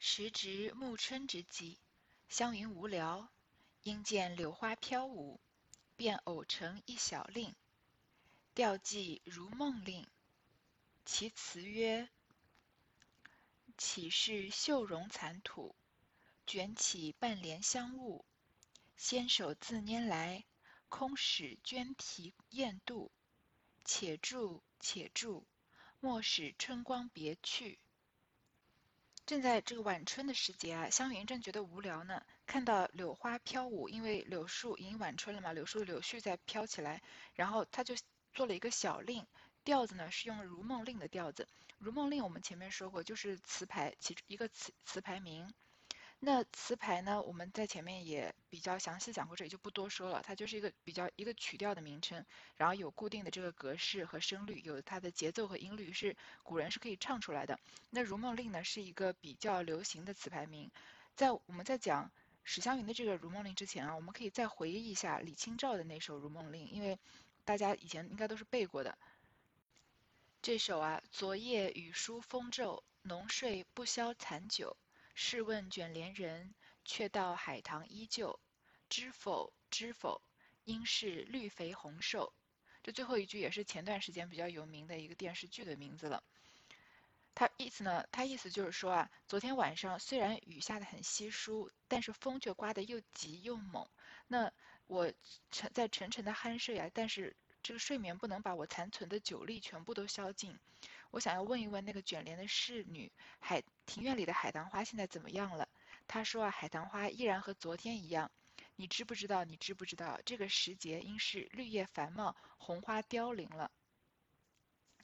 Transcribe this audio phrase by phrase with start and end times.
[0.00, 1.76] 时值暮春之际，
[2.28, 3.28] 湘云无聊，
[3.82, 5.40] 因见柳花飘舞，
[5.96, 7.52] 便偶成一小令，
[8.54, 10.06] 调寄如梦令。
[11.04, 12.08] 其词曰
[13.76, 15.74] ：“岂是绣容残土，
[16.46, 18.24] 卷起半帘香雾。
[18.96, 20.44] 纤手自拈来，
[20.88, 23.10] 空使鹃啼燕妒。
[23.84, 25.44] 且住且住，
[25.98, 27.80] 莫使春光别去。”
[29.28, 32.22] 正在这个晚春的时节啊，湘云正觉得无聊呢。
[32.46, 37.02] 看到柳花飘舞，因为柳树已经晚春了嘛，柳树柳絮在飘起来，
[37.34, 37.94] 然后他就
[38.32, 39.26] 做了一个小令，
[39.64, 41.46] 调子呢是用《如梦令》的调子。
[41.76, 45.52] 《如梦令》我们前面说过，就是词牌其中一个词词牌名。
[46.20, 47.22] 那词牌呢？
[47.22, 50.20] 我们在前面也比较详细讲过，这里就不多说了。
[50.20, 57.60] 它就是一个比较一个曲调的名称，然后有固定的这个格式和声律，有它的节奏和音律，是古人是可以唱出来的。
[57.90, 60.68] 那《如梦令》呢，是一个比较流行的词牌名。
[61.14, 62.10] 在我们在讲
[62.42, 66.98] 史湘云的这个《如梦令》之前啊，我们可以再回忆一下李清照的那首《如梦令》，因为
[67.44, 68.98] 大家以前应该都是背过的。
[70.42, 74.76] 这首啊，昨夜雨疏风骤，浓睡不消残酒。
[75.20, 78.38] 试问卷帘人，却道海棠依旧。
[78.88, 79.52] 知否？
[79.68, 80.22] 知否？
[80.62, 82.32] 应是绿肥红瘦。
[82.84, 86.22] 这最后一句也是前段时间比较有名的一个电视剧的名字了。
[87.34, 88.06] 它意思呢？
[88.12, 93.88] 它意思就是说啊，昨天晚上虽然雨下的很稀疏，但是风却刮得又急又猛。
[94.28, 94.52] 那
[94.86, 95.12] 我
[95.50, 97.36] 沉在沉沉的酣睡啊，但是。
[97.60, 100.56] 这个睡眠不能把我残存的酒力全部都消尽，
[101.10, 105.68] 我想要问一问那个卷帘的侍女，海庭院里的海棠花现在怎么样了？
[106.06, 108.30] 她说啊，海棠花依然和昨天一样。
[108.76, 109.44] 你知不知道？
[109.44, 110.20] 你知不知道？
[110.24, 113.70] 这个时节应是绿叶繁茂，红花凋零了。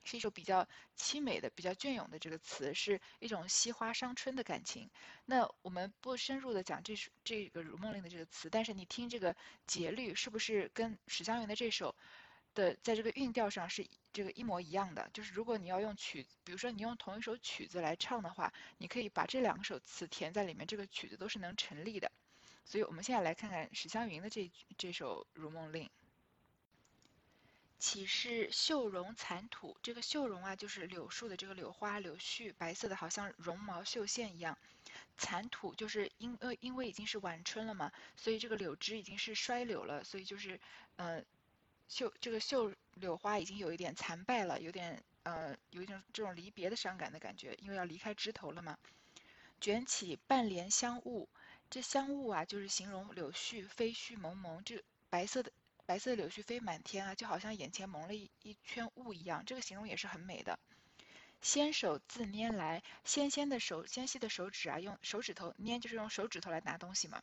[0.04, 4.90] 是一首比较凄美的、比较隽永的这个词，是一种惜花伤春的感情。
[5.24, 9.34] 那我们不深入的讲这首这个《如梦令》的这个词，但是你听这个
[9.66, 11.96] 节律，是不是跟史湘云的这首？
[12.54, 15.10] 的，在这个韵调上是这个一模一样的。
[15.12, 22.10] 就是如果你要用曲，比如说你用同一首曲子来唱的话，你可以把这两首词填在里面，这个曲子都是能成立的。
[22.64, 25.84] 所以我们现在来看看史湘云的这这首《如梦令》。
[27.78, 29.76] 岂是绣容残土？
[29.82, 34.56] 这个绣容啊，就是柳树的这个柳花柳絮，白色的，好像绒毛绣线一样。
[35.18, 40.60] 残土就是因呃因为已经是晚春了嘛，所以这个柳枝已经是衰柳了，所以就是
[40.96, 41.22] 呃。
[41.88, 48.78] 绣这个绣柳花已经有一点残败了，有点呃，有一种这种离别的伤感的感觉，因为要离开枝头了嘛。
[49.60, 51.28] 卷起半帘香雾，
[51.70, 55.52] 这香雾啊，就是形容柳絮飞絮蒙蒙，这白色的
[55.86, 59.44] 白色的柳絮飞满天啊，就好像眼前蒙了一一圈雾一样。
[59.46, 60.58] 这个形容也是很美的。
[61.40, 67.22] 纤手自拈来，纤纤的手，纤细的手指啊，用手指头拈，就是用手指头来拿东西嘛，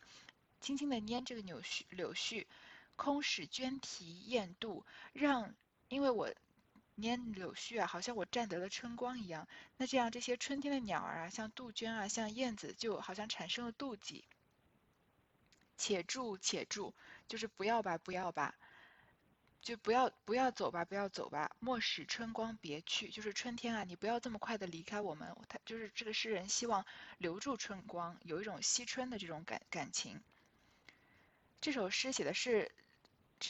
[0.60, 2.46] 轻轻的拈这个柳絮柳絮。
[3.02, 5.56] 空使鹃啼燕妒，让
[5.88, 6.32] 因为我
[7.00, 9.48] 拈柳絮啊，好像我占得了春光一样。
[9.78, 14.24] 那这样这些春天的鸟儿啊，像杜鹃啊，像燕子，就好像产生了妒忌。
[15.78, 16.94] 且住且住，
[17.28, 18.54] 就是不要吧，不要吧，
[19.64, 21.56] 就不要不要走吧，不要走吧。
[21.58, 25.36] 莫使春光别去，就是春天啊，你不要这么快的离开我们。
[25.50, 26.86] 他就是这个诗人希望
[27.18, 30.22] 留住春光，有一种惜春的这种感感情。
[31.62, 32.72] 这首诗写的是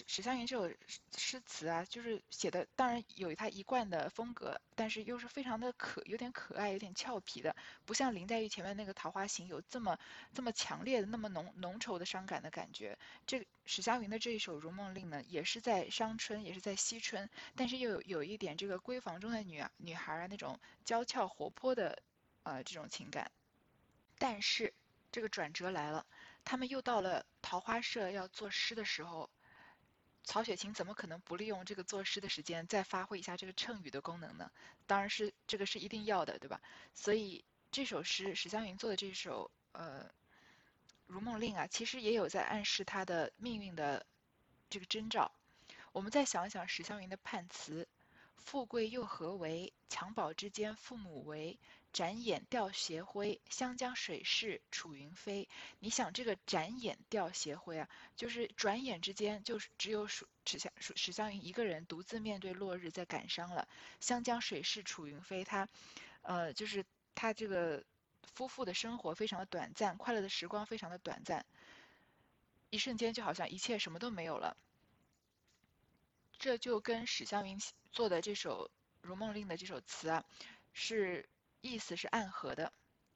[0.08, 0.74] 史湘云这首
[1.18, 10.00] 诗词啊，就是写的当然有他一贯的风格，但是又是非常的可有点可爱，有点俏皮的，不像林黛玉前面那个《桃花行》有这么
[10.34, 12.98] 这么强烈的那么浓浓稠的伤感的感觉。
[13.28, 22.02] 这史湘云的这一首《如梦令》呢，也是在伤春，也是在惜春，但是又有有一点这个闺房中的女女孩啊那种娇俏活泼的
[22.44, 23.32] 呃这种情感，
[24.18, 24.74] 但是。
[25.14, 26.06] 这个转折来了，
[26.46, 29.30] 他们又到了桃花社要作诗的时候，
[30.24, 34.52] 曹雪芹怎么可能不利用这个作诗的时间再发挥一下这个衬语的功能呢？
[34.88, 36.62] 当然是这个是一定要的，对吧？
[36.94, 40.06] 所以这首诗史湘云做的这首呃
[41.08, 44.06] 《如梦令》啊，其实也有在暗示他的命运的
[44.70, 45.32] 这个征兆。
[45.92, 47.88] 我们再想想史湘云的判词。
[48.46, 49.72] 富贵又何为？
[49.90, 51.58] 襁褓之间父母为。
[51.94, 55.50] 展眼吊斜晖，湘江水逝楚云飞。
[55.80, 63.68] 你想这个展眼吊斜晖啊，就是转眼之间，就是只有史史湘史湘云一个人独自面对落日，在感伤了。
[64.00, 65.68] 湘江水逝楚云飞，他，
[66.22, 67.84] 呃，就是他这个
[68.24, 71.46] 夫妇的生活非常的短暂，快乐的时光非常的短暂，
[72.70, 74.56] 一瞬间就好像一切什么都没有了。
[76.42, 77.62] 这就跟史湘云
[77.92, 78.66] 做的这首
[79.02, 80.26] 《如梦令》的这首词啊，
[80.74, 81.30] 是
[81.62, 82.74] 意思是暗合的。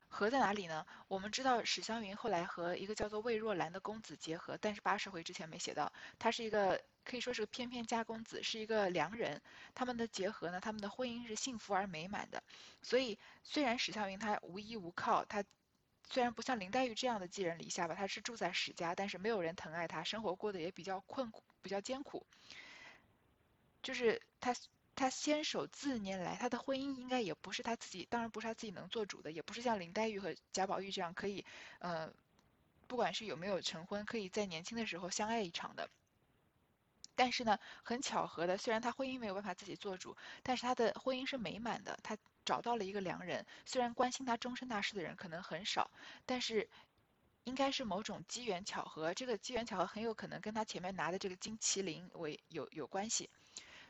[0.07, 0.85] 合在哪里呢？
[1.07, 9.41] 我们知道史湘云后来和一个叫做魏若兰的公子结合，但是八十回之前没写到，他是一个可以说是个翩翩家公子，是一个良人。
[9.73, 12.43] 他们的结合呢，他们的婚姻是幸福而美满的。
[12.83, 15.43] 所以虽然史湘云她无依无靠，她
[16.07, 22.23] 虽然不像林黛玉这样的寄人篱下吧，她是住在史家，但是没有人疼爱她，生活过得也比较困苦，比较艰苦。
[23.85, 24.53] 就是他。
[24.97, 31.43] 他先手自年来，他的婚姻应该也不是他自己，当然不是他自己能做主的，也不是像林黛玉和贾宝玉这样可以，
[31.79, 32.09] 呃，
[32.87, 35.89] 不管是有没有成婚，可以在年轻的时候相爱一场的。
[37.13, 43.45] 但是呢，很巧合的，虽然他婚姻没有办法自己做主，但是他的婚姻是美满的，他找到了一个良人。
[43.65, 45.91] 虽然关心他终身大事的人可能很少，
[46.25, 46.69] 但是
[47.43, 53.29] 应该是某种机缘巧合，这个机缘巧合很有可能跟他前面拿的这个金麒麟为有有关系，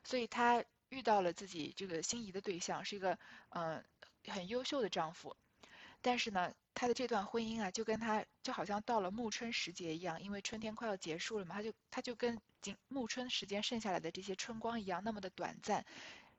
[0.05, 0.63] 所以她。
[0.89, 3.17] 遇到了自己这个心仪的对象，是一个
[3.49, 3.83] 嗯
[4.27, 5.35] 很优秀的丈夫，
[5.99, 15.83] 但是呢，她的这段婚姻啊，就跟她就好像到了暮春时节一样，因为春天快要结束了嘛，她就她就跟仅暮春时间剩下来的这些春光一样，那么的短暂。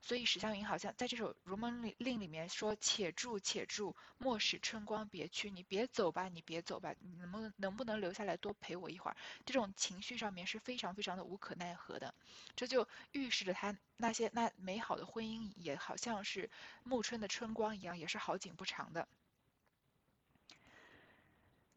[0.01, 9.17] 所以史湘云好像在这首《如梦令》里面说：“且住且住，莫使春光别去。”你别走吧，你别走吧，你能不能能不能留下来多陪我一会儿？
[9.45, 12.13] 这种情绪上面是非常非常的无可奈何的。
[12.55, 16.49] 这就预示着他那些那美好的婚姻也好像是
[16.83, 19.07] 暮春的春光一样，也是好景不长的。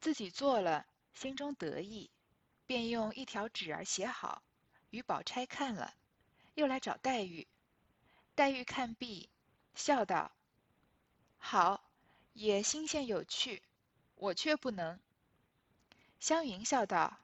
[0.01, 2.11] 自己做了，心中得意，
[2.67, 4.43] 便用一条纸儿写好，
[4.91, 5.93] 与宝钗看了，
[6.55, 7.49] 又来找黛玉。
[8.41, 9.29] 黛玉看毕，
[9.75, 10.33] 笑道
[11.37, 11.85] ：“好，
[12.33, 13.63] 也新鲜有趣，
[14.15, 14.99] 我却不能。”
[16.19, 17.21] 湘云笑道：“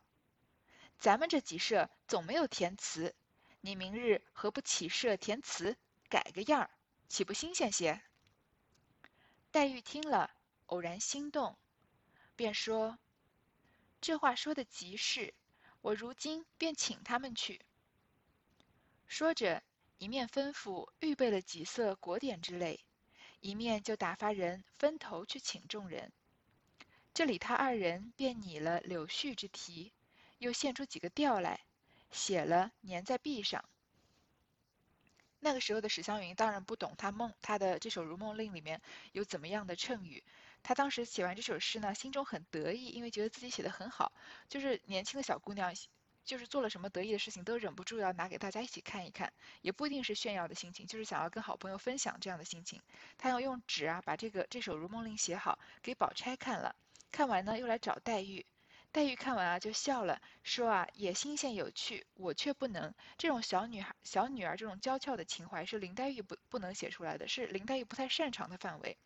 [1.01, 3.15] 咱们这几社总没有填词，
[3.63, 5.79] 你明日何不起社填词，
[6.11, 6.71] 改个样儿，
[7.09, 8.03] 岂不新鲜些？”
[9.51, 10.31] 黛玉听了，
[10.67, 11.57] 偶然心动，
[12.37, 12.99] 便说
[14.03, 15.33] ：“这话说的极是，
[15.81, 17.65] 我如今便请他们去。”
[19.09, 19.63] 说着。
[19.99, 22.81] 一面吩咐预备了几色果点之类，
[23.41, 26.13] 一面就打发人分头去请众人。
[27.15, 29.93] 这里他二人便拟了柳絮之题，
[30.39, 31.61] 又现出几个调来，
[32.11, 33.65] 写了粘在壁上。
[35.39, 38.83] 那个时候的史湘云当然不懂他梦他的这首《如梦令》里面
[39.13, 40.25] 有怎么样的衬语。
[40.63, 44.13] 他当时写完这首诗呢，心中很得意，因为觉得自己写的很好，
[44.49, 45.73] 就是年轻的小姑娘。
[46.27, 49.33] 就是做了什么得意的事情，都忍不住要拿给大家一起看一看，
[49.63, 52.83] 也不一定是炫耀的心情，就是想要跟好朋友分享这样的心情。
[53.17, 56.77] 他要用纸啊，把这个这首《如梦令》写好，给宝钗看了。
[57.13, 58.45] 看完呢，又来找黛玉。
[58.93, 62.95] 黛玉看完啊，就笑了，说啊，也新鲜有趣，我却不能。
[63.19, 68.97] 这种小女孩、小女儿这种娇俏的情怀，是林黛玉不不能写出来的，是林黛玉不太擅长的范围。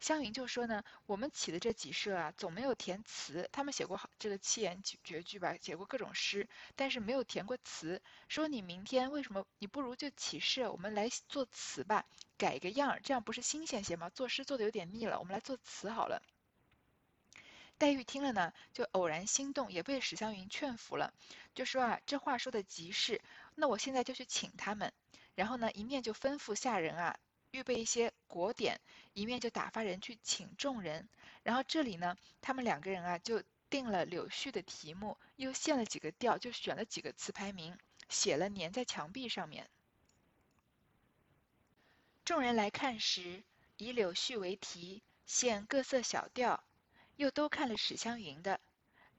[0.00, 3.48] 湘云就说呢，我们起的这几社啊，总没有填词。
[3.52, 8.00] 他们写过好这个七言绝绝句吧，写过各种诗，但是没有填过词。
[8.28, 12.06] 说你明天为什么你不如就起社，我们来做词吧，
[12.36, 14.08] 改个样儿，这样不是新鲜些吗？
[14.10, 16.22] 作诗做的有点腻了，我们来做词好了。
[17.76, 21.12] 黛玉听了呢，就偶然心动，也被史湘云劝服了，
[21.54, 23.20] 就说啊，这话说的极是，
[23.54, 24.92] 那我现在就去请他们，
[25.34, 27.16] 然后呢，一面就吩咐下人啊。
[27.58, 28.80] 预备一些果点，
[29.14, 31.08] 一面就打发人去请众人。
[31.42, 37.76] 然后这里呢，他们两个人啊就定了柳絮的题目，又献了几个调，就选了几个词牌名，
[38.08, 39.68] 写了粘在墙壁上面。
[42.24, 43.42] 众人来看时，
[43.76, 46.62] 以柳絮为题，献各色小调，
[47.16, 48.60] 又都看了史湘云的，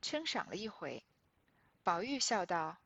[0.02, 1.04] 称赏了一回。
[1.84, 2.78] 宝玉笑道：“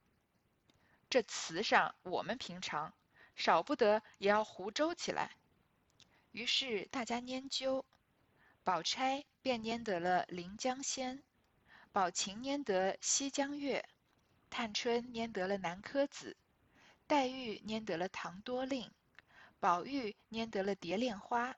[1.12, 2.92] 这词上我们平常。”
[3.36, 5.32] 少不得也要胡诌起来，
[6.34, 7.84] 于是大家拈阄，
[8.64, 11.20] 宝钗便拈得了《临江仙》，
[11.92, 13.86] 宝琴拈得《西江月》，
[14.50, 16.32] 探春拈得了《南柯子》，
[17.06, 18.88] 黛玉拈得了《唐多令》，
[19.60, 21.52] 宝玉拈得了《蝶恋花》，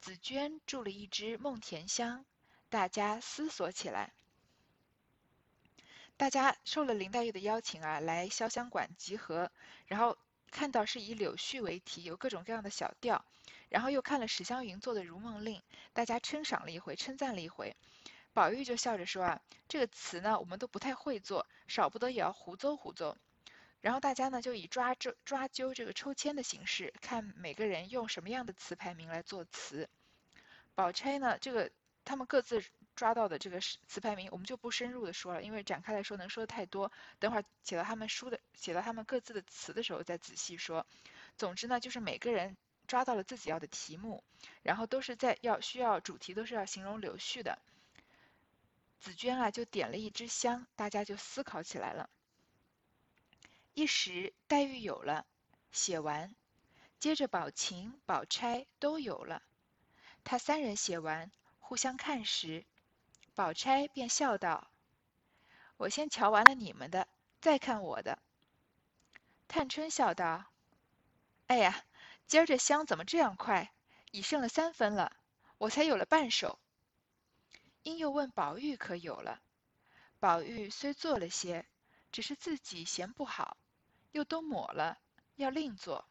[0.00, 2.22] 紫鹃住了一支《梦田香》，
[2.68, 4.12] 大家思索起来。
[6.16, 9.52] 大家受了林黛玉的邀请啊，来潇湘馆集合，
[9.86, 10.18] 然后。
[10.56, 13.26] 看到是以柳絮为题，有各种各样的小调，
[13.68, 15.60] 然后又看了史湘云做的《如梦令》，
[15.92, 17.76] 大家称赏了一回，称赞了一回。
[18.32, 23.16] 宝玉就笑着说啊，这个词呢，我们都不太会做，少不得也要胡诌胡诌。
[23.82, 29.90] 然后大家呢就以抓抓抓阄这个抽签的形式，看每个人用什么样的词牌名来做词。
[30.74, 31.70] 宝钗呢，这个
[32.06, 32.64] 他们各自。
[32.96, 36.90] 抓到的这个词牌名，我们就不深入的说了，因为展开来说能说的太多。
[37.20, 40.84] 等会儿写到他们书的，写到他们各自的词的时候再仔细说。
[41.36, 42.56] 总之呢，就是每个人
[42.88, 44.24] 抓到了自己要的题目，
[44.62, 47.58] 然后都是在要需要主题都是要形容柳絮的。
[48.98, 52.08] 紫娟啊，就点了一支香，大家就思考起来了。
[53.74, 55.26] 一时黛玉有了，
[55.70, 56.34] 写完，
[56.98, 59.42] 接着宝琴、宝钗都有了。
[60.24, 62.64] 他三人写完，互相看时，
[63.36, 64.70] 宝钗便笑道
[65.76, 67.06] ：“我先瞧完了你们的，
[67.38, 68.18] 再看我的。”
[69.46, 70.46] 探春笑道
[71.46, 71.84] ：“哎呀，
[72.26, 73.74] 今儿这香怎么这样快？
[74.10, 75.14] 已剩了三分了，
[75.58, 76.58] 我才有了半首。”
[77.84, 79.42] 因又问宝玉可有了，
[80.18, 81.66] 宝玉虽做了些，
[82.10, 83.58] 只是自己嫌不好，
[84.12, 84.98] 又都抹了，
[85.34, 86.08] 要另做。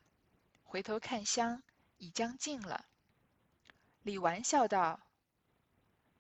[0.64, 1.64] 回头看香，
[1.98, 2.86] 已将尽了。
[4.04, 5.00] 李纨笑道：“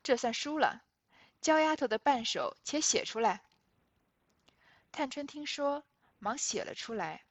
[0.01, 0.81] 这算输了，
[1.45, 3.43] 焦丫头的半首且写出来。”
[4.91, 5.83] 探春听说，
[6.17, 7.23] 忙写了出来。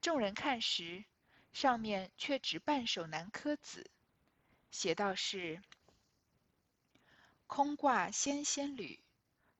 [0.00, 1.04] 众人看时，
[1.52, 3.90] 上面却只半首南柯子，
[4.70, 5.60] 写道是。
[7.48, 9.02] 空挂纤纤缕，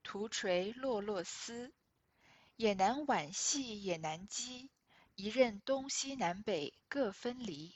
[0.04, 1.72] 徒垂落落丝。
[2.54, 4.70] 也难挽系也难机，
[5.16, 7.74] 一任东西南北各分离。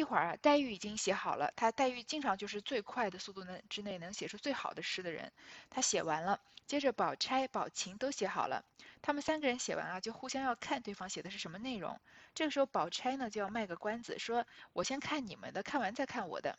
[0.00, 1.52] 一会儿啊，黛玉已经写好了。
[1.54, 5.30] 她黛玉经常就是最快的速度能之内能写出最好的诗的人。
[5.68, 8.64] 她写完了，接着宝钗、宝琴都写好了。
[9.02, 12.00] 他们三个人写完啊，就互相要看对方写的是什么内容。
[12.34, 16.58] 这个时候，宝钗呢就要卖个关子，说我先看你们的，看完再看我的。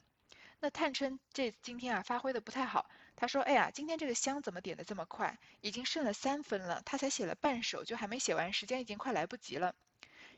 [0.59, 5.39] 那探春这今天啊发挥的不太好，她说：“哎呀，今天这个香怎么点的这么快？
[5.61, 9.73] 已经剩了三分了，她才写了半首，就还没写完，时间已经快来不及了。”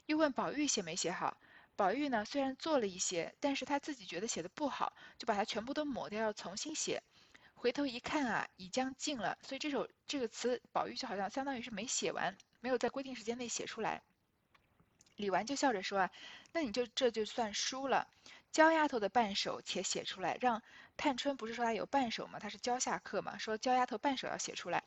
[0.06, 1.38] 又问宝玉写没写好，
[1.76, 7.02] 宝玉呢虽然做了一些，但是他自己觉得写的不好，就把它全部都抹掉，要重新写。
[7.56, 14.02] 回头一看啊，已将尽了，所以这首这个词，宝玉就好像相当于是没写完，没有在规定时间内写出来。
[15.16, 16.12] 李纨就笑着说：“啊，
[16.52, 18.08] 那你就这就算输了。”
[18.52, 20.62] 焦丫头的半首且写出来，让
[20.96, 22.38] 探春不是说她有半首吗？
[22.38, 24.84] 她是教下课嘛，说焦丫头半首要写出来。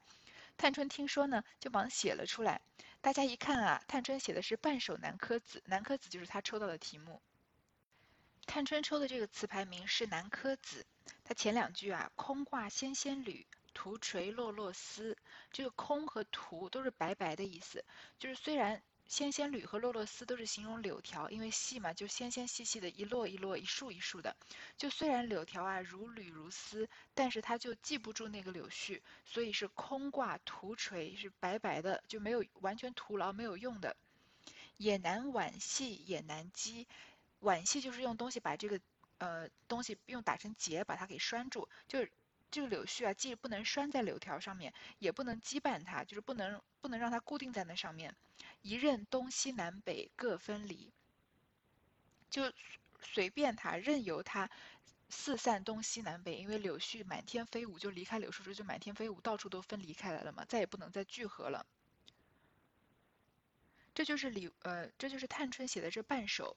[0.56, 2.60] 探春听说呢，就忙写了出来。
[3.06, 7.22] 大家一看啊，探春写的是半首南柯子，南柯子就是他抽到的题目。
[8.46, 10.84] 探春抽的这个词牌名是南柯子，
[11.22, 15.16] 它前两句啊，空挂纤纤缕，徒垂落落丝。
[15.52, 17.84] 这个空和徒都是白白的意思，
[18.18, 18.82] 就是虽然。
[19.08, 24.36] 纤纤缕和落落丝都是形容柳条，因为细嘛，就纤纤细细的，一摞一摞，一束一束的。
[24.76, 33.96] 就虽然柳条啊如缕如丝，但是它就系不住那个柳絮，所以是空挂徒垂，是白白的，就没有完全徒劳没有用的。
[34.76, 36.86] 也难挽系，也难系。
[37.40, 38.80] 挽系就是用东西把这个
[39.18, 41.68] 呃东西用打成结，把它给拴住。
[41.86, 42.10] 就是
[42.50, 48.14] 这个柳絮啊，既不能拴在柳条上面，也不能羁绊它，就是不能不能让它固定在那上面。
[48.66, 50.92] 一任东西南北各分离，
[52.28, 52.52] 就
[53.00, 54.50] 随便他，任由他
[55.08, 56.34] 四散东西南北。
[56.34, 61.64] 因为柳絮满天飞舞，就离开柳树枝就满天飞舞，到处都分离开来了嘛，再也不能再聚合了。
[63.94, 66.56] 这就是李呃，这就是探春写的这半首。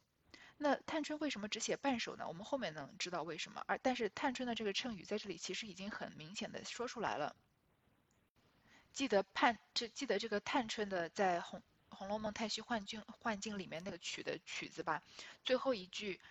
[0.58, 2.28] 那探春为什么只写半首呢？
[2.28, 3.64] 我们后面能知道为什么。
[3.68, 7.36] 而但是探春的这个衬语在这里其实已经很明显的说出来了。
[8.94, 11.60] 记得盼这记得这个探春的在红。
[12.00, 15.04] 《红楼梦》太虚幻境幻境里面那个曲的曲子吧，
[15.44, 16.22] 最后一句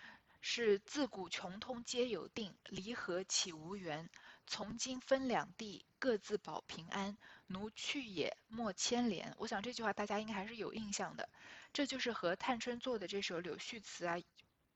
[0.41, 4.09] 是自古穷通皆有定，离合岂无缘？
[4.47, 7.19] 从今分两地，各自保平安。
[7.49, 9.35] 奴去也莫牵连。
[9.37, 11.29] 我想这句话大家应该还是有印象的，
[11.75, 14.17] 这就是和探春做的这首柳絮词啊，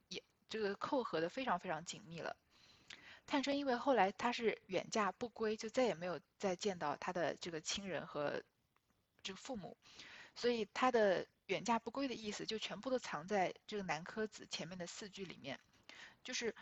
[0.08, 2.36] 也这个扣合的非常非常紧密了。
[3.26, 8.42] 探春因为后来她是远嫁不归，就再也没有再见到她的这个亲人和
[9.22, 9.74] 这个父母。
[10.34, 15.60] 所以他的远嫁不归的意思就全部都藏在这个南柯子前面的四句里面，
[16.24, 16.54] 就是，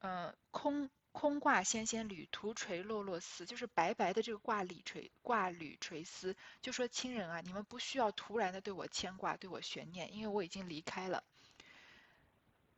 [0.00, 11.24] 嗯，空空挂纤纤缕，徒垂落落丝，就是白白的这个挂缕垂挂缕垂丝，就说亲人啊，你们不需要突然的对我牵挂，对我悬念，因为我已经离开了，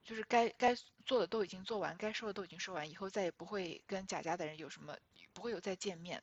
[0.05, 4.97] 就是该该做的都已经做完，该说的都已经说完，以后再也不会跟贾家的人有什么，
[5.33, 6.23] 不会有再见面。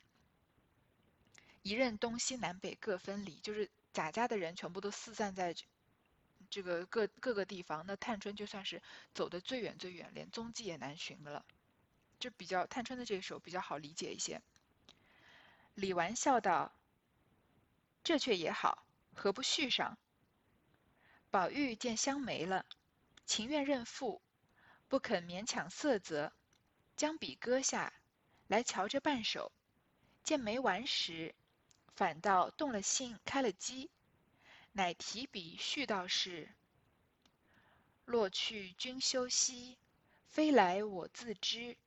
[1.66, 5.56] 一任东西南北各分离，就是贾家的人全部都四散在
[6.52, 8.84] 这个各各个地方，那探春就算是
[9.16, 11.44] 走的最远最远，连踪迹也难寻了。
[12.20, 14.44] 就比较探春的这首比较好理解一些。
[15.74, 16.72] 李纨笑道
[18.06, 19.98] ：“这却也好，何不续上？”
[21.32, 22.68] 宝玉见香没了，
[23.26, 24.22] 情愿认负，
[24.88, 26.32] 不肯勉强色泽，
[26.96, 27.92] 将笔搁下
[28.46, 29.52] 来瞧这半首，
[30.24, 31.34] 见没完时。
[31.96, 33.90] 反倒动了心，开了机，
[34.74, 36.50] 乃提笔续道是：
[38.04, 39.78] 落去君休息，
[40.28, 41.78] 飞来我自知。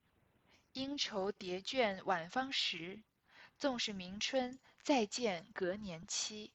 [0.73, 3.03] 应愁叠卷晚芳时，
[3.59, 6.53] 纵是明春再见隔年期。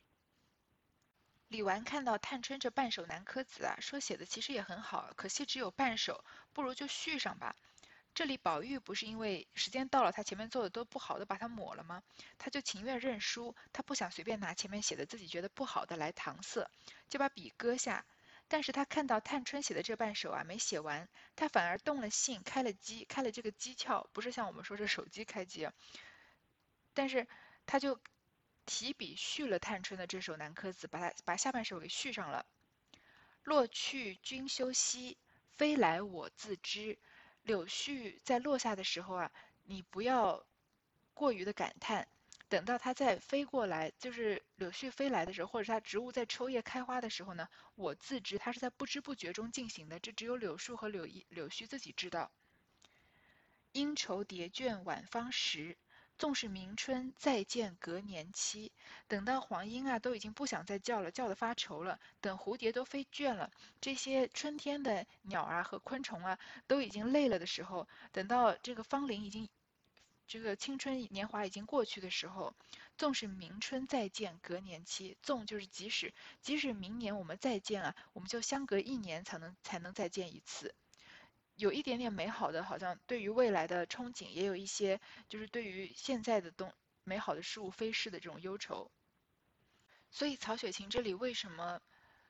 [1.50, 7.56] 李纨看到探春这半首南柯子啊，说写的其实也很好，可惜只有半首，不如就续上吧。
[8.14, 12.04] 这里宝玉不是因为时间到了，他前面做的都不好，都把它抹了吗？
[12.38, 16.70] 他就情愿认输，他不想随便拿前面写的自己觉得不好的来搪塞，
[17.10, 18.06] 就把笔搁下。
[18.48, 25.68] 但是他看到探春写的这半首啊没写完，他反而动了心，开了机，开了这个机窍，不是像我们说这手机开机，
[26.94, 27.28] 但是
[27.66, 28.00] 他就
[28.68, 32.46] 提笔续了探春的这首南柯子，把它把下半首给续上了。
[33.44, 35.18] 落去君休息，
[35.58, 37.00] 飞来我自知。
[37.44, 39.32] 柳絮在落下的时候啊，
[39.64, 40.46] 你不要
[41.14, 42.08] 过于的感叹，
[42.50, 52.32] 等到它再飞过来，就是柳絮飞来的时候，或者它植物在抽叶开花的时候呢，我自知它是在不知不觉中进行的，这只有柳树和柳一柳絮自己知道。
[53.74, 55.78] 应愁叠卷晚芳时。
[56.18, 58.72] 纵使明春再见隔年期，
[59.08, 62.00] 等到黄莺啊都已经不想再叫了，叫得发愁了。
[62.22, 63.52] 等蝴蝶都飞倦了，
[63.82, 69.50] 这些春天的鸟啊和昆虫啊都已经累了的时候，等到这个芳龄已经，
[70.28, 72.54] 这个青春年华已经过去的时候，
[72.98, 80.74] 纵使明春再见隔年期，纵就是即使即使明年我们再见啊，我们就相隔一年才能才能再见一次。
[81.64, 86.74] 有一点点美好的，好像对于未来的憧憬，也有一些就是对于现在的东
[87.06, 88.92] 美好的事物飞逝的这种忧愁。
[90.12, 91.80] 所以曹雪芹这里为什么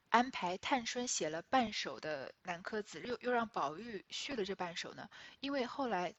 [0.10, 5.10] 安排探春写了半首的南柯子，又又让宝玉续了这半首呢？
[5.40, 6.14] 因为后来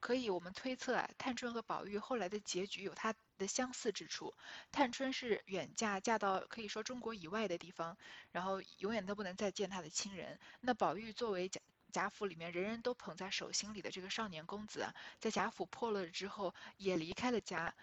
[0.00, 4.34] 可以我们推测啊，探春和宝玉后来的结局有它的相似之处。
[4.72, 7.96] 探春是远嫁，嫁到可以说中国以外的地方，
[8.32, 10.40] 然后永远都不能再见他的亲人。
[10.60, 11.48] 那宝玉作为
[11.96, 14.86] 贾府里面人人都捧在手心里的这个少年公子，
[15.18, 17.74] 在贾府破落了之后，也离开了家。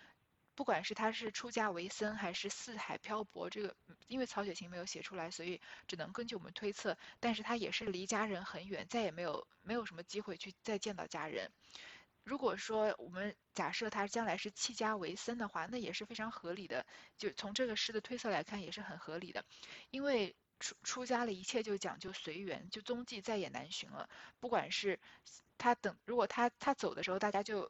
[0.53, 3.75] 不管是他是出家为僧，还是四海漂泊，这个
[4.07, 6.95] 因为曹雪芹没有写出来，所以只能根据我们推测。
[7.19, 11.49] 但是他也是离家人很远，再也没有没有什么机会去再见到家人。
[12.23, 16.85] 如果说我们假设他将来是弃家为僧的话，那也是非常合理的。
[17.17, 19.43] 就从这个诗的推测来看，也是很合理的，
[19.89, 20.35] 因为。
[20.63, 24.09] 出出家了，一切就讲究随缘，就踪迹再也难寻了。
[24.39, 24.97] 不管是
[25.57, 27.69] 他等，如果他他走的时候，大家就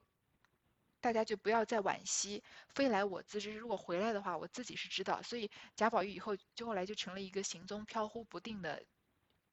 [1.01, 2.43] 大家就不要再惋惜。
[2.75, 5.23] 非来我自知，如果回来的话，我自己是知道。
[5.23, 8.85] 所以贾宝玉以后就后来就成了一个行踪飘忽不定的，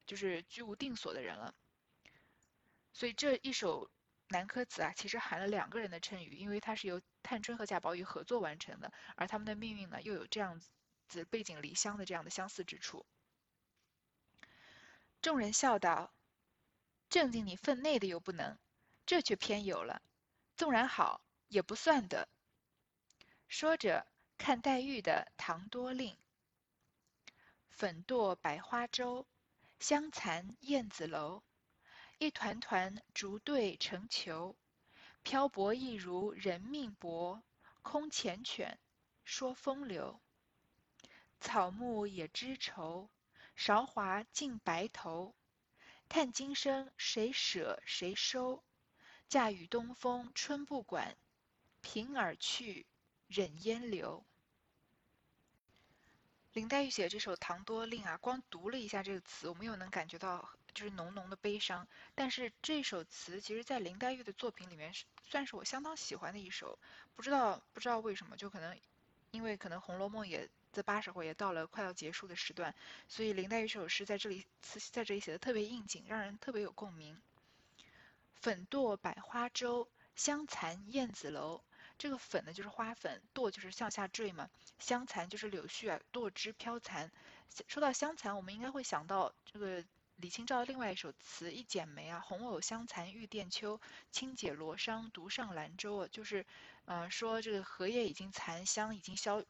[0.05, 1.55] 就是居无定所的人了。
[2.93, 3.89] 所以这一首
[4.27, 10.61] 南柯子啊，其实含了两个人的衬语，因为它是由探春和贾宝玉合作完成的，而他们的命运呢，又有这样
[11.07, 13.03] 子背井离乡的这样的相似之处。
[15.21, 16.11] 众人笑道
[17.07, 18.57] ：“正经你分内的又不能，
[19.05, 20.01] 这却偏有了。
[20.55, 22.27] 纵然好，也不算的。”
[23.47, 24.07] 说着，
[24.39, 26.15] 看黛玉的《唐多令》
[27.69, 29.27] ：“粉堕百花洲，
[29.79, 31.43] 香残燕子楼。
[32.17, 34.55] 一团团烛对成球，
[35.21, 37.43] 漂泊亦如人命薄。
[37.83, 38.75] 空缱绻，
[39.23, 40.19] 说风流。
[41.39, 43.09] 草木也知愁。”
[43.63, 45.35] 韶华尽白头，
[46.09, 48.63] 叹今生谁舍谁收？
[49.29, 51.15] 嫁与东风春不管，
[51.79, 52.87] 凭而去，
[53.27, 54.25] 忍烟流。
[56.53, 61.87] 林黛玉写这首《唐多令》啊，光读了一下这个词，我们又能感觉到就是浓浓的悲伤。
[62.15, 66.79] 但是这首词其实，在林黛玉的作品里面是算是我相当喜欢的一首。
[67.15, 68.75] 不知道不知道为什么，就可能
[69.29, 70.49] 因为可能《红楼梦》也。
[70.71, 72.73] 这八十回也到了快要结束的时段，
[73.07, 77.21] 所以林黛玉这首诗在这里词在这里写的特别应景，让人特别有共鸣。
[78.33, 81.61] 粉堕百花洲，香残燕子楼。
[81.97, 87.11] 这个粉呢就是花粉，堕就是向下坠嘛，香残就是柳絮啊堕枝飘残。
[87.67, 89.83] 说到香残，我们应该会想到这个
[90.15, 93.79] 李清照的另外一首词《一剪梅》啊，红藕香残玉簟秋，
[94.09, 96.45] 轻解罗裳独上兰舟啊，就是
[96.85, 99.43] 嗯说这个荷叶已经残，香已经消。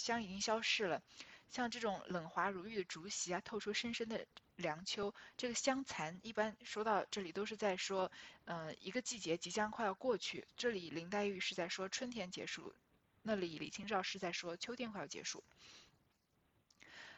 [0.00, 1.02] 香已经消逝了，
[1.48, 5.14] 像这种冷滑如玉的竹席啊，透出深深的凉秋。
[5.36, 8.10] 这个香残一般说到这里都是在说，
[8.44, 10.46] 呃，一个季节即将快要过去。
[10.56, 12.74] 这里林黛玉是在说春天结束，
[13.22, 15.44] 那里李清照是在说秋天快要结束。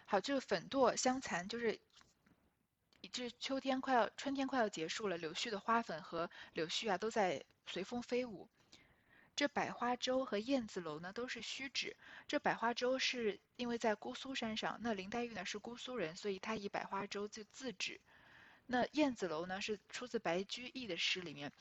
[0.05, 1.79] 好，这个粉堕香残就是，
[3.12, 8.49] 这秋天快要春天快要结束了，柳絮的花粉和柳絮啊都在随风飞舞。
[9.35, 11.97] 这百花洲和燕子楼呢都是虚指。
[12.29, 18.01] 这百花洲是因为在姑苏山上，那林黛玉呢是姑苏人，所以她以百花洲就自指。
[18.66, 21.53] 那燕子楼呢是出自白居易的诗里面，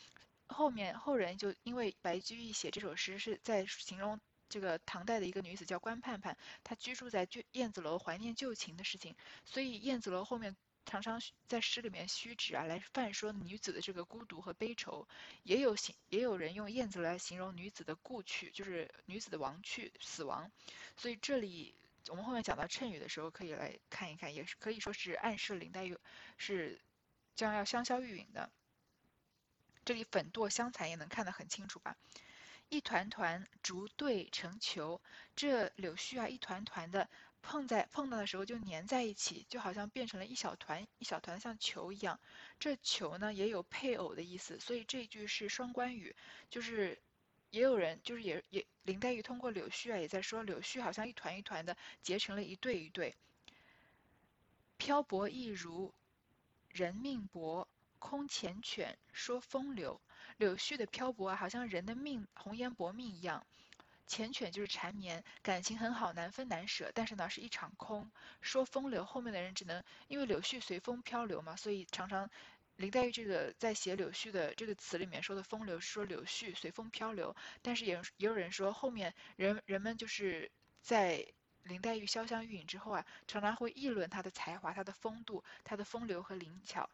[0.47, 10.55] 后面后人就因为白居易写这首诗是在形容这个唐代的一个女子叫关盼盼，她居住在燕子楼怀念旧情的事情，所以燕子楼后面。
[10.91, 15.07] 常常在诗里面虚指啊，来泛说女子的这个孤独和悲愁，
[15.43, 20.51] 也有形也有人用燕子来形容女子的故去，就是女子的亡去、死亡。
[20.97, 21.73] 所以这里
[22.09, 25.97] 我们后面讲到谶语的时候，可以来看一看，也是可以说是暗示林黛玉
[26.37, 26.81] 是
[27.35, 28.51] 将要香消玉殒的。
[29.85, 31.95] 这里粉堕香残也能看得很清楚吧？
[32.67, 35.01] 一团团逐对成球，
[35.37, 37.09] 这柳絮啊，一团团的。
[37.41, 42.19] 碰在碰到的时候就粘在一起，就好像变成了一小团一小团像球一样。
[42.59, 46.15] 这球呢也有配偶的意思，所以这句是双关语，
[46.49, 47.01] 就是
[47.49, 53.15] 也有人就是也也林黛玉通过柳絮啊也在说柳絮好像一团一团的结成了一对一对。
[54.77, 55.93] 漂泊亦如
[56.69, 57.67] 人命薄，
[57.99, 59.99] 空缱绻说风流。
[60.37, 63.45] 柳絮的漂泊啊，好像人的命红颜薄命一样。
[64.11, 68.11] 缱绻就是缠绵，感情很好，难分难舍，但是呢是一场空。
[68.41, 72.29] 说风流，后面的人只能因为柳絮随风漂流嘛，所以常常
[72.75, 77.33] 林黛玉这个在写柳絮的这个词里面说的风流是，说柳絮随风漂流。
[77.61, 81.25] 但是也也有人说后面人人们就是在
[81.63, 86.89] 林黛玉潇湘玉殒之后啊，常常会议论她的才华、她的风度、她的风流和灵巧。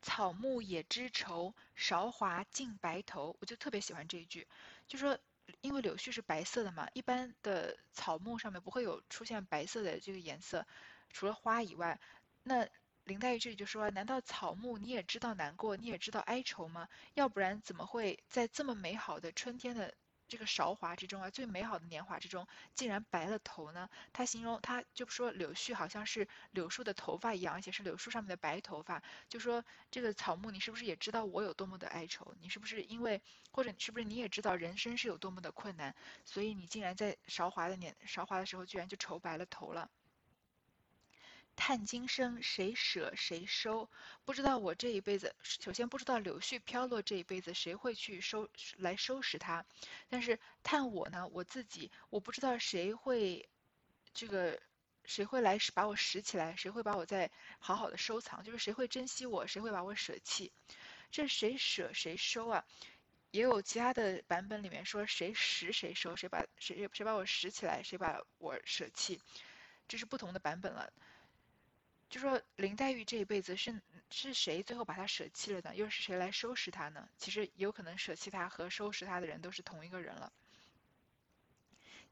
[0.00, 3.36] 草木也知愁，韶华尽白头。
[3.40, 4.46] 我就特别喜欢这一句，
[4.88, 5.18] 就说。
[5.60, 10.66] 因为柳絮是白色的嘛，一般的草木上面不会有出现白色的这个颜色，
[11.10, 11.98] 除了花以外，
[12.42, 12.68] 那
[13.04, 16.88] 林黛玉这里就说：难道草木你也知道难过，你也知道哀愁吗？
[17.14, 19.94] 要不然怎么会在这么美好的春天的？
[20.28, 23.88] 这个韶华之中啊，最美好的年华之中，竟然白了头呢？
[24.12, 29.02] 他形容他就说柳絮好像是柳树的头发一样，而且是柳树上面的白头发。
[29.28, 32.34] 就说这个草木，你是不是也知道我有多么的哀愁？
[32.40, 35.94] 你是不是因为或者是不是你也知道人生是有多么的困难？
[36.24, 39.90] 所以你竟然在韶华的年韶华的时候，居然就愁白了头了。
[41.56, 43.88] 叹今生谁舍谁收？
[44.24, 49.64] 不知道我这一辈子，首先不知道柳絮飘落这一辈子谁会去收来收拾它。
[50.08, 53.48] 但是叹我呢，我自己我不知道谁会
[54.14, 54.60] 这个
[55.06, 60.52] 谁会来把我拾起来，谁会把我再好好的收藏，就是谁会珍惜我，谁会把我舍弃。
[61.10, 62.64] 这谁舍谁收啊？
[63.32, 69.20] 也有其他的版本里面说谁拾谁收，谁把谁谁把我拾起来，谁把我舍弃，
[69.88, 70.92] 这是不同的版本了。
[72.08, 75.74] 就说林黛玉这一辈子是是谁最后把她舍弃了呢？
[75.74, 77.08] 又是谁来收拾她呢？
[77.18, 80.32] 其实有可能舍弃她和收拾她的人都是同一个人了。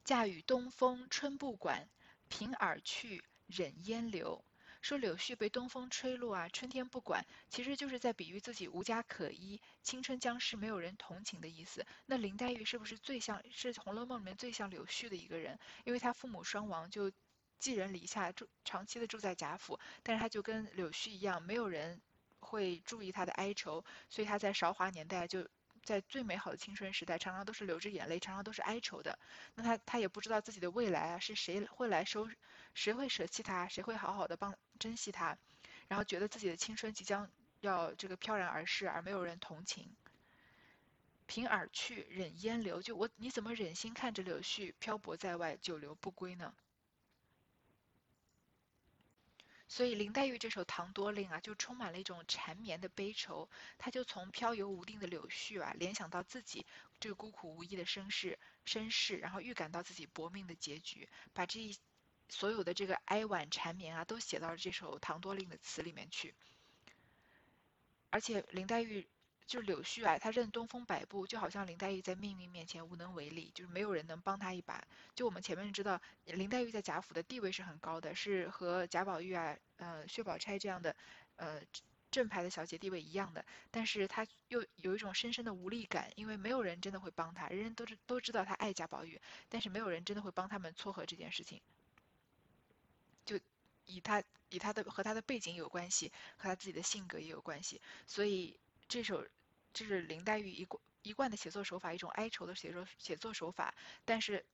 [0.04, 1.88] 嫁与东风春不管，
[2.28, 4.44] 凭耳去忍烟流。
[4.82, 11.86] 说柳絮被东风吹落啊，春天不管，其实就是在比喻自己无家可依，青春将逝，没有人同情的意思。
[12.04, 15.58] 那林黛玉是不是最像是《红楼梦》里面最像柳絮的一个人？
[15.84, 17.12] 因为她父母双亡，就。
[17.58, 22.00] 寄人篱下，住长期的住在贾府，但是他就跟柳絮一样，没有人
[22.40, 25.48] 会注意他的哀愁，所以他在韶华年代，就
[25.82, 29.18] 在最美好的青春时代，常常都是流着眼泪，常常都是哀愁的。
[29.54, 32.28] 那他他也不知道自己的未来啊，是谁会来收，
[32.74, 35.36] 谁会舍弃他，谁会好好的帮珍惜他，
[35.88, 39.94] 然后觉得自己的青春即将要这个飘然而逝，而没有人同情。
[41.26, 46.54] 凭耳去，忍烟流，就我你怎么忍心看着柳絮漂泊在外，久留不归呢？
[49.66, 53.48] 所以林黛玉这首《唐多令》啊，就充满了一种缠绵的悲愁。
[53.78, 56.64] 她就从飘游无定的柳絮啊，联想到自己
[57.00, 61.76] 这个孤苦无依的身世身世，然后预感到自己薄命的结局，把这一
[62.28, 66.34] 所有的这个哀婉缠绵啊，都写到了这首《唐多令》的词里面去。
[68.10, 69.06] 而且林黛玉。
[69.46, 74.82] 就柳絮啊，他任东风摆布，就好像林黛玉在命运面前无能为力，就是没有人能帮他一把。
[75.14, 80.96] 就我们前面知道，林黛玉在贾府的地位是很高的，是和贾宝玉啊、呃薛宝钗这样的
[81.36, 81.60] 呃
[82.10, 83.44] 正牌的小姐地位一样的。
[83.70, 91.60] 但是她又有一种深深的无力感，因为没有人真的会帮她，人人都知都知道她爱贾宝玉，但是没有人真的会帮他们撮合这件事情。
[93.26, 93.38] 就
[93.84, 98.58] 以她以她的和她的背景有关系，和她自己的性格也有关系，所以。
[98.88, 99.26] 这首
[99.72, 103.74] 这是林黛玉一贯一贯的写作手法，一种哀愁的写作写作手法。
[104.04, 104.44] 但是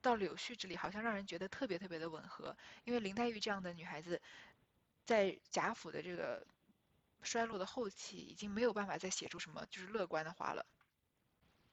[0.00, 2.56] 到柳絮这里，好像让人觉得特别特别的吻合。
[2.84, 4.20] 因为林黛玉这样的女孩子，
[5.04, 6.46] 在贾府的这个
[7.22, 10.66] 衰落的后期，已经没有办法再写出什么就是乐观的话了。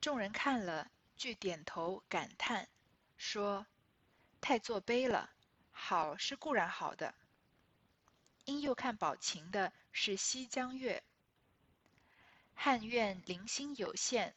[0.02, 2.70] 众人看了，俱点头感叹，
[3.18, 3.66] 说
[4.42, 5.32] ：“太作悲了。
[5.72, 7.16] 好是固然好的，
[8.46, 11.04] 因又看宝琴的是西江月。
[12.62, 14.34] 汉苑零星有限，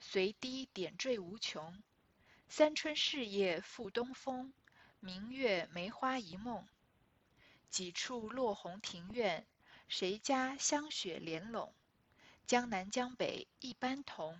[0.00, 1.80] 随堤点缀无穷。
[2.48, 4.52] 三春事业复东风，
[4.98, 6.66] 明月梅花一梦。
[7.70, 9.46] 几处落红庭院，
[9.86, 11.72] 谁家香雪莲笼？
[12.48, 14.36] 江南江北一般同。”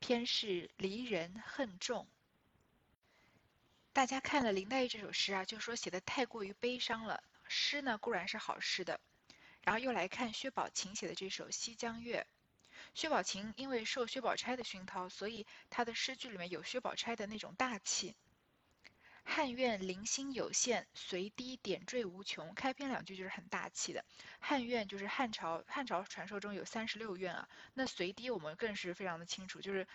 [0.00, 2.08] 偏是离人恨重。
[3.92, 7.22] 大家看了林黛玉这首诗啊，就说写的太过于悲伤了。
[7.46, 9.00] 诗呢固然是好诗的，
[9.60, 12.26] 然后又来看薛宝琴写的这首《西江月》。
[12.98, 18.16] 薛宝琴因为受薛宝钗的熏陶，所以他的诗句里面有薛宝钗的那种大气。
[19.22, 22.52] 汉苑零星有限，随堤点缀无穷。
[22.56, 24.04] 开篇两句就是很大气的。
[24.40, 27.48] 汉苑就是汉朝，汉朝传说中有三十六苑啊。
[27.72, 29.86] 那随堤我们更是非常的清楚，就是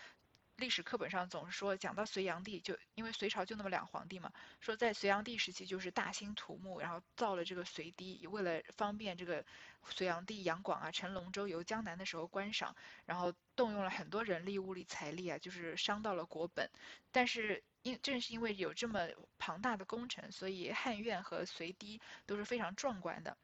[0.55, 9.43] 历史课本上总是说讲到隋炀帝，就因为隋朝就那么两皇帝嘛，说在隋炀帝时期就是大兴土木，然后造了这个隋堤，为了方便这个
[9.89, 16.69] 隋炀帝杨广啊乘龙舟游江南的时候观赏，然后动用了很多人力物力财力啊，就是伤到了国本，
[17.11, 17.63] 但是。
[17.83, 23.35] 因正是因为有这么庞大的工程，所以汉苑和隋堤都是非常壮观的。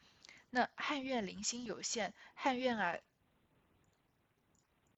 [0.50, 2.96] 那汉苑零星有限，汉苑啊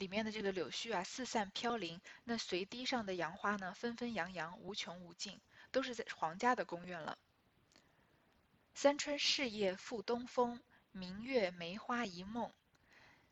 [0.02, 5.40] 里面的这个柳絮啊四散飘零，那随堤上的杨花呢纷纷扬扬无穷无尽，
[5.72, 7.20] 都是在皇家的宫苑了。
[8.74, 10.60] 三春事业复东风，
[10.92, 12.52] 明月梅花一梦。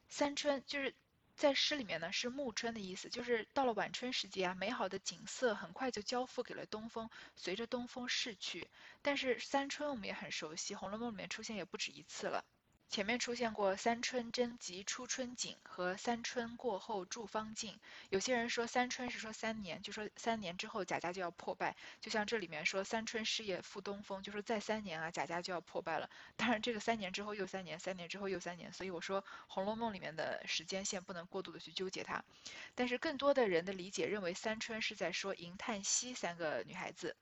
[0.10, 0.94] 三春就是。
[1.36, 8.68] 在诗里面呢，是暮春的意思，就是到了晚春时节啊，美好的景色很快就交付给了东风，随着东风逝去。
[9.02, 12.44] 但是三春我们也很熟悉，《红楼梦》里面出现也不止一次了。
[12.89, 17.80] 前面出现过“三春争及初春景”和“三春过后住芳境”。
[18.10, 21.75] 有些人说三春是说三年，就说三年之后贾家就要破败。
[22.02, 26.10] 就像这里面说“三春事业复东风”，就说再三年啊贾家就要破败了。
[26.36, 32.23] 当然这个三年之后又三年，三年之后又三年，所以我说《红楼梦》里面的时间线不能过度的去纠结它。
[32.73, 37.15] 但是更多的人的理解认为三春是在说银叹息三个女孩子。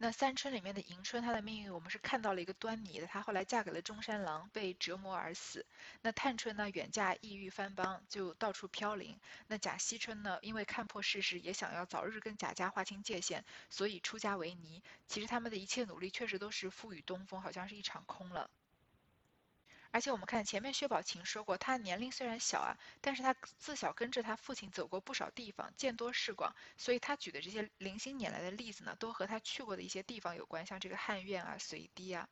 [0.00, 3.06] 那三春里面的迎春，她的命运我们是看到了一个端倪的。
[3.08, 5.66] 她后来嫁给了中山狼，被折磨而死。
[6.02, 9.18] 那探春呢，远嫁异域藩邦，就到处飘零。
[9.48, 14.84] 那贾惜春呢，因为看破世事，也想要早日跟贾家划清界限，所以出家为尼。
[15.08, 18.48] 其实他们的一切努力，确实都是赋予东风，好像是一场空了。
[19.98, 32.28] 而且我们看前面薛宝琴说过，她年龄虽然小啊，但是她自小跟着她父亲走过不少地方，见多识广，所以她举的这些零星拈来的例子呢，都和她去过的一些地方有关，像这个汉苑啊、随堤啊。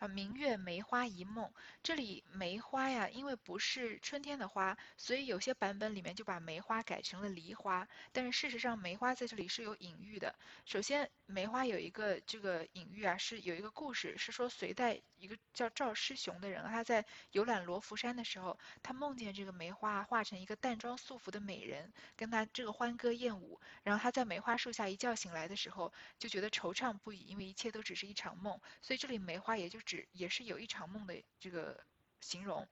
[0.00, 7.86] 啊，明月梅花一梦，这里梅花呀，因为不是春天的花，所以有些版本里面就把梅花改成了梨花。
[8.10, 10.34] 但是事实上，梅花在这里是有隐喻的。
[10.64, 23.60] 首先，梅花有一个这个隐喻啊，是有一个故事，是说隋代一个叫赵师雄的人，他在游览罗浮山的时候，他梦见这个梅花化成一个淡妆素服的美人，跟他这个欢歌艳舞。
[23.82, 28.58] 然后他在梅花树下一觉醒来的时候，就觉得惆怅不已，因为一切都只是一场梦。
[28.80, 29.78] 所以这里梅花也就。
[30.12, 31.84] 也是有一场梦的这个
[32.20, 32.68] 形容，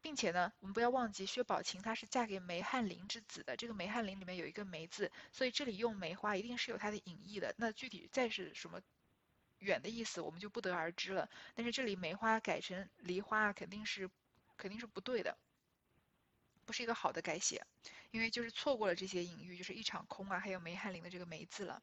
[0.00, 7.54] 并且呢，我们不要忘记薛宝琴她是嫁给梅翰林之子的，这个梅翰林里面有一个梅字，所以这里用梅花一定是有它的隐意的。
[7.58, 8.80] 那具体再是什么
[9.58, 11.28] 远的意思，我们就不得而知了。
[11.54, 14.10] 但是这里梅花改成梨花，肯定是
[14.56, 15.38] 肯定是不对的，
[16.64, 17.64] 不是一个好的改写，
[18.10, 21.82] 因为就是错过了这些隐喻，就是一场空啊，还有梅翰林的这个梅字了。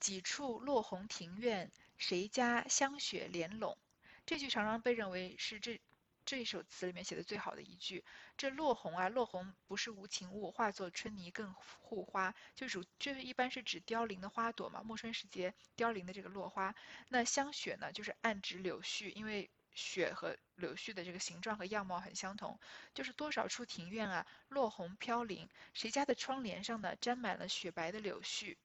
[0.00, 1.70] 几处落红庭院。
[1.96, 3.78] 谁家香雪莲笼？
[4.26, 5.80] 这句常常被认为是这
[6.24, 8.04] 这一首词里面写的最好的一句。
[8.36, 14.82] 这落红啊，落红不是无情物，化作春泥更护花，就是这一般是指凋零的花朵嘛。
[14.82, 16.74] 暮春时节凋零的这个落花，
[17.08, 22.58] 那香雪呢，就是暗指柳絮，因为雪和柳絮的这个形状和样貌很相同，
[22.92, 28.56] 就是多少处庭院啊，落红飘零，谁家的窗帘上呢，沾满了雪白的柳絮。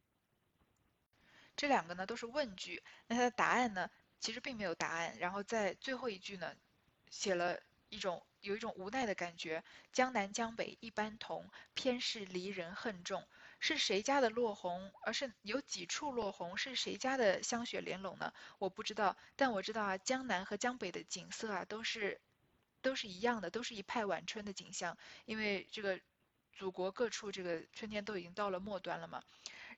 [1.60, 3.90] 这两个呢都是问句，那它的答案呢
[4.22, 5.18] 其实并没有答案。
[5.20, 6.56] 然后在最后一句呢，
[7.10, 9.62] 写了一种有一种无奈的感觉。
[9.92, 13.28] 江南江北一般同，偏是离人恨重。
[13.60, 14.94] 是谁家的落红？
[15.04, 16.56] 而是有几处落红？
[16.56, 18.34] 是谁家的香雪莲笼呢？
[18.58, 22.22] 我不知道，但我知道啊，江南和江北的景色啊都是
[22.82, 24.98] 都是一样的，都是一派晚春的景象。
[25.26, 26.00] 因为这个
[26.54, 29.22] 祖国各处这个春天都已经到了末端了嘛。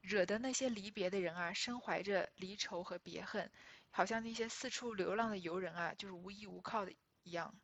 [0.01, 3.51] 惹得那些离别的人啊，深怀着离愁和别恨，
[3.89, 7.55] 好像那些四处流浪的游人啊，就是无依无靠的一样。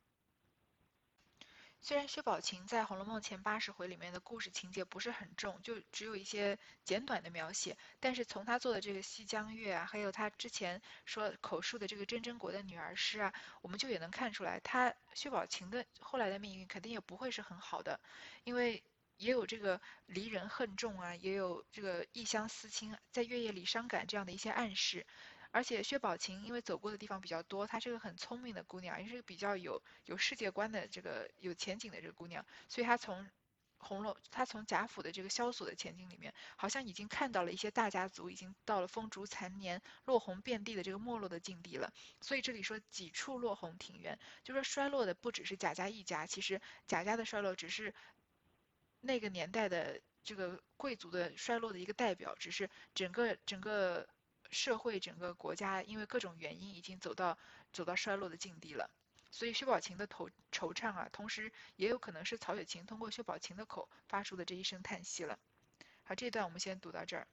[1.80, 18.00] 虽然薛宝琴在《红楼梦》前八十回里面的故事情节不是很重，就只有一些简短的描写，但是从她做的这个《西江月》啊，还有她之前说口述的这个真真国的女儿诗啊，我们就也能看出来，她薛宝琴的后来的命运肯定也不会是很好的，
[18.44, 18.84] 因为
[19.18, 25.06] 也有这个离人恨重啊，也有这个异乡思亲，在月夜里伤感这样的一些暗示。
[25.52, 33.28] 而且薛宝琴因为走过的地方比较多，她是个很聪明的姑娘，也是个比较有有世界观的这个有前景的这个姑娘，所以她从
[33.80, 41.92] 红楼，她从贾府的这个萧索的前景里面，好像已经看到了一些大家族已经到了风烛残年、落红遍地的这个没落的境地了。
[42.22, 47.96] 所以这里说几处落红庭院，就说衰落的不只是贾家一家，其实贾家的衰落只是
[49.02, 54.08] 那个年代的这个贵族的衰落的一个代表，只是整个整个。
[54.50, 57.38] 社会整个国家因为各种原因已经走到
[57.74, 58.90] 走到衰落的境地了，
[59.30, 65.38] 所以薛宝琴的惆惆怅啊，同时也有可能是曹雪芹通过薛宝琴的口发出的这一声叹息了。
[66.04, 67.28] 好，这段我们先读到这儿。